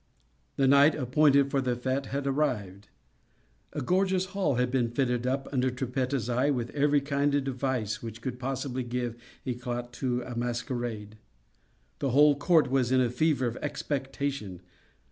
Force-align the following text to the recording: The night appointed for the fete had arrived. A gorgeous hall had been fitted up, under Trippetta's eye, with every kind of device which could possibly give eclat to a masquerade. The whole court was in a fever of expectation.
The 0.55 0.67
night 0.67 0.95
appointed 0.95 1.51
for 1.51 1.61
the 1.61 1.75
fete 1.75 2.07
had 2.07 2.25
arrived. 2.25 2.89
A 3.73 3.83
gorgeous 3.83 4.25
hall 4.33 4.55
had 4.55 4.71
been 4.71 4.89
fitted 4.89 5.27
up, 5.27 5.47
under 5.51 5.69
Trippetta's 5.69 6.27
eye, 6.27 6.49
with 6.49 6.71
every 6.71 7.01
kind 7.01 7.35
of 7.35 7.43
device 7.43 8.01
which 8.01 8.19
could 8.19 8.39
possibly 8.39 8.81
give 8.81 9.15
eclat 9.45 9.93
to 10.01 10.23
a 10.23 10.33
masquerade. 10.35 11.17
The 11.99 12.09
whole 12.09 12.35
court 12.35 12.71
was 12.71 12.91
in 12.91 12.99
a 12.99 13.11
fever 13.11 13.45
of 13.45 13.57
expectation. 13.57 14.61